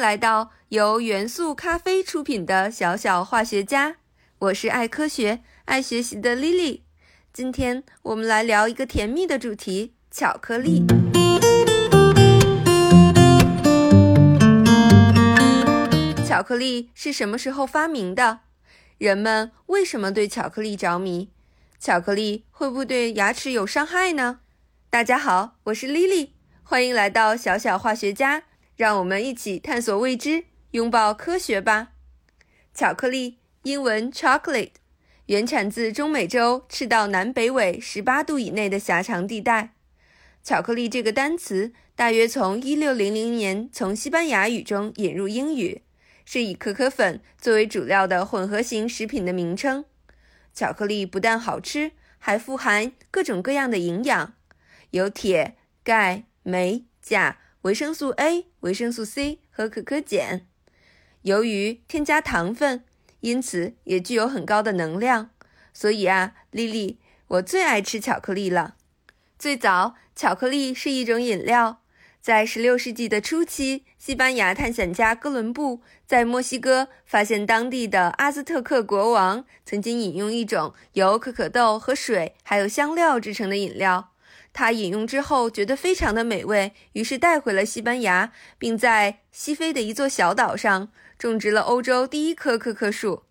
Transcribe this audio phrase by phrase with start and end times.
[0.00, 3.96] 来到由元素咖啡出品的小小化学家。
[4.38, 6.80] 我是爱科学、爱学习的 Lily。
[7.34, 10.86] 今天我们来聊一个甜蜜的主题——巧克力。
[16.26, 18.40] 巧克力是什么时候发明的？
[18.96, 21.28] 人们为什么对巧克力着迷？
[21.78, 24.40] 巧克力会不会对牙齿有伤害呢？
[24.88, 26.30] 大家好，我是 Lily，
[26.62, 28.44] 欢迎来到小小化学家。
[28.80, 31.88] 让我们一起探索未知，拥抱科学吧。
[32.72, 34.70] 巧克力，英文 chocolate，
[35.26, 39.74] 原产自中美洲赤道南北纬十八度以内的狭长地带。
[40.42, 45.82] 巧克力这个单词大约从一六零零年从西班牙语中引入英语，
[46.24, 49.84] 是以可可粉作为主料的混合型食品的名称。
[50.54, 54.32] 巧克力不但好吃，还富含各种各样的营养，
[54.92, 57.36] 有铁、钙、镁、钾。
[57.62, 60.46] 维生素 A、维生素 C 和可可碱，
[61.22, 62.84] 由于添加糖分，
[63.20, 65.28] 因此也具有很高的能量。
[65.74, 68.76] 所以啊，丽丽，我最爱吃巧克力了。
[69.38, 71.82] 最早，巧克力是一种饮料。
[72.22, 84.09] 在16世纪的初期，西班牙探险家哥伦布在墨西哥发现当地的阿兹特克国王曾经饮用一种由可可豆和水还有香料制成的饮料。
[84.52, 93.22] 他饮用之后觉得非常的美味，于是带回了西班牙，并在西非的一座小岛上种植了欧洲第一棵可可树。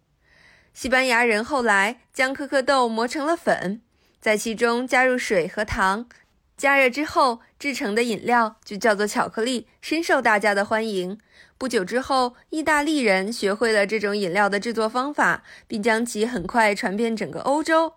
[0.73, 3.81] 西班牙人后来将可可豆磨成了粉，
[4.21, 6.07] 在其中加入水和糖，
[6.55, 11.19] 加热之后制成的饮料就叫做巧克力，深受大家的欢迎。
[11.57, 17.95] 不久之后，意大利人学会了这种饮料的制作方法，并将其很快传遍整个欧洲。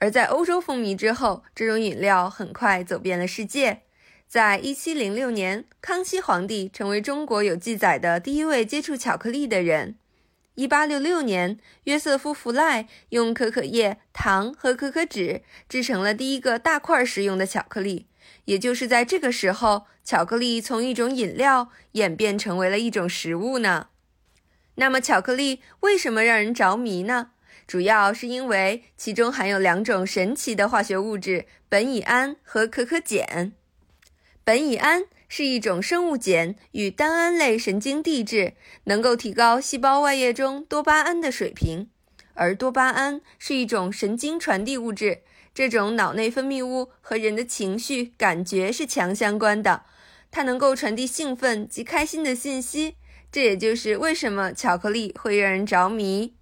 [0.00, 3.82] 而在欧洲风靡之后，这种饮料很快走遍了世界。
[4.26, 9.96] 在一七零六年，康熙皇帝成为中国有记载的第一位接触巧克力的人。
[10.54, 18.06] 一八六六年，约瑟夫·弗赖用可可叶、糖和可可脂制成了第一个大块食用的巧克力。
[18.46, 23.88] 也就是在这个时候，巧克力从一种饮料演变成为了一种食物呢。
[24.76, 27.32] 那么，巧克力为什么让人着迷呢？
[27.66, 33.52] 主要是因为其中含有两种神奇的化学物质——苯乙胺和可可碱。
[34.44, 41.88] 苯乙胺是一种生物碱与单胺类神经递质，能够提高细胞外液中多巴胺的水平。
[42.34, 45.22] 而多巴胺是一种神经传递物质，
[45.52, 49.84] 这种脑内分泌物和人的情绪感觉是强相关的，
[50.30, 52.96] 它能够传递兴奋及开心的信息。
[53.30, 56.34] 这也就是为什么巧克力会让人着迷。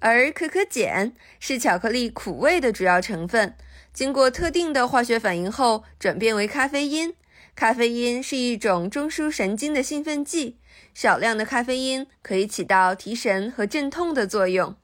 [0.00, 3.54] 而可可碱是巧克力苦味的主要成分，
[3.92, 7.14] 经过特定的化学反应后转变为咖啡因。
[7.54, 10.56] 咖啡因是一种中枢神经的兴奋剂，
[10.94, 14.74] 少量的咖啡因可以起到提神和镇痛的作用。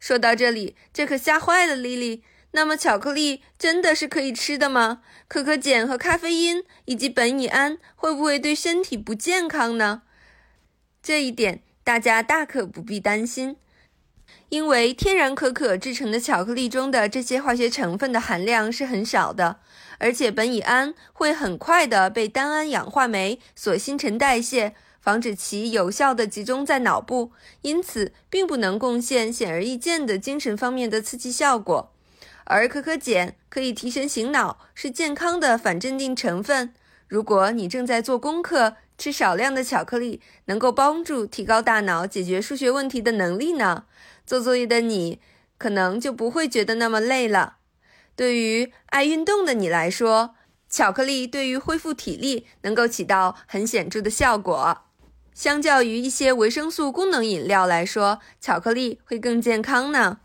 [0.00, 2.24] 说到这里，这可吓坏了莉莉。
[2.54, 5.02] 那么，巧克力真的是可以吃的吗？
[5.28, 10.02] 可可碱和咖啡因以及苯乙胺会不会对身体不健康呢？
[11.02, 13.56] 这一点大家大可不必担心。
[14.48, 19.58] 因为天然可可制成的巧克力中的这些化学成分的含量是很少的，
[19.98, 27.32] 而且苯乙胺会很快的被单胺氧化酶所新陈代谢，防止其有效的集中在脑部，
[27.62, 31.92] 因此并不能贡献显而易见的精神方面的刺激效果。
[32.44, 36.74] 而可可碱可以提神醒脑，是健康的反镇定成分。
[37.08, 43.84] 如果你正在做功课，吃少量的巧克力能够帮助提高大脑解决数学问题的能力呢。
[44.32, 45.20] 做作业的你
[45.58, 47.56] 可能就不会觉得那么累了。
[48.16, 50.34] 对于爱运动的你来说，
[50.70, 54.84] 巧克力对于恢复体力能够起到很显著的效果。
[55.34, 60.20] 相较于一些维生素功能饮料来说，巧克力会更健康呢。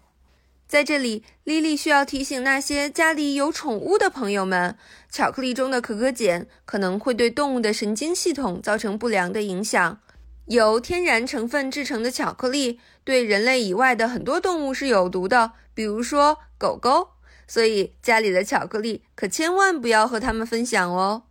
[0.70, 4.78] 在这里，莉莉需要提醒那些家里有宠物的朋友们，
[5.12, 10.00] 巧克力中的可可碱可能会对动物的神经系统造成不良的影响。
[10.48, 17.10] 由天然成分制成的巧克力对人类以外的很多动物是有毒的，比如说狗狗。
[17.48, 21.24] 所以家里的巧克力可千万不要和它们分享哦。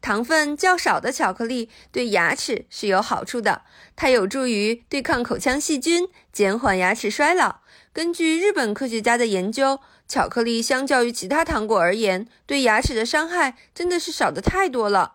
[0.00, 3.62] 糖分较少的巧克力对牙齿是有好处的，
[3.94, 7.60] 它有助于对抗口腔细菌，减缓牙齿衰老。
[7.92, 9.78] 根据日本科学家的研究，
[10.08, 15.14] 巧克力相较于其他糖果而言，对牙齿的伤害真的是少的太多了。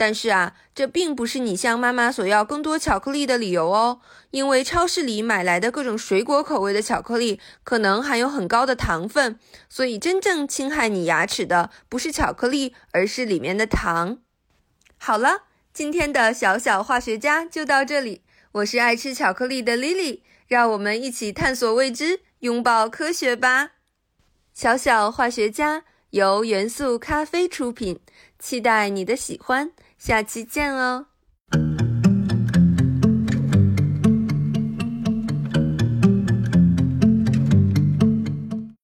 [0.00, 4.00] 但是啊，这并不是你向妈妈索要更多巧克力的理由哦。
[4.30, 9.38] 因为超市里买来的各种水果口味的巧克力可能含有很高的糖分，
[9.68, 14.16] 所以真正侵害你牙齿的不是巧克力，而是里面的糖。
[14.96, 15.42] 好了。
[15.72, 18.22] 今天的小小化学家就到这里。
[18.54, 23.70] 我是爱吃巧克力的 Lily，让我们一起探索未知，拥抱科学吧。
[24.52, 28.00] 小小化学家由元素咖啡出品，
[28.36, 29.70] 期待你的喜欢，
[30.00, 31.09] 下期见哦。